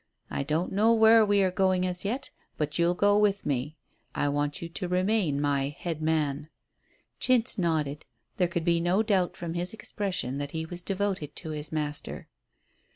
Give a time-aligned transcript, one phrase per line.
[0.31, 2.31] "I don't know where we are going as yet.
[2.57, 3.77] But you'll go with me.
[4.15, 6.49] I want you to remain my 'head man.'"
[7.19, 8.05] Chintz nodded.
[8.37, 12.27] There could be no doubt from his expression that he was devoted to his master.